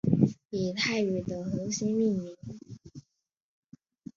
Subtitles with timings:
[0.49, 2.35] 以泰语的恒星命名。